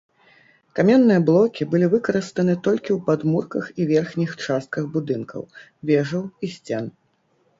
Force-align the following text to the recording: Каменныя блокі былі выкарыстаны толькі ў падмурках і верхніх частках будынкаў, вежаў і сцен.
Каменныя 0.77 1.19
блокі 1.27 1.65
былі 1.73 1.89
выкарыстаны 1.93 2.55
толькі 2.69 2.91
ў 2.93 2.99
падмурках 3.09 3.65
і 3.83 3.87
верхніх 3.91 4.31
частках 4.45 4.83
будынкаў, 4.95 5.41
вежаў 5.91 6.23
і 6.49 6.53
сцен. 6.55 6.85